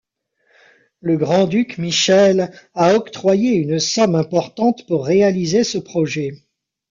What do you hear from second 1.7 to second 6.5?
Michel a octroyé une somme importante pour réaliser ce projet.